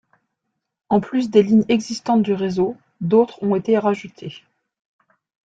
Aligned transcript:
En 0.89 0.99
plus 0.99 1.29
des 1.29 1.43
lignes 1.43 1.63
existantes 1.69 2.23
du 2.23 2.33
réseau, 2.33 2.75
d'autres 3.01 3.37
ont 3.43 3.53
été 3.53 3.77
rajoutées. 3.77 4.43